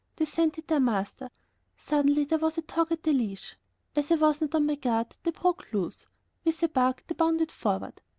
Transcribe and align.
They 0.15 0.25
scented 0.25 0.67
their 0.67 0.79
master. 0.79 1.29
Suddenly 1.77 2.23
there 2.25 2.39
was 2.39 2.57
a 2.57 2.63
tug 2.63 2.91
at 2.91 3.03
the 3.03 3.13
leash. 3.13 3.55
As 3.95 4.11
I 4.11 4.15
was 4.15 4.41
not 4.41 4.55
on 4.55 4.65
my 4.65 4.73
guard, 4.73 5.15
they 5.21 5.29
broke 5.29 5.71
loose. 5.73 6.07
With 6.43 6.63
a 6.63 6.69
bark 6.69 7.03
they 7.05 7.13
bounded 7.13 7.51
forward. 7.51 8.01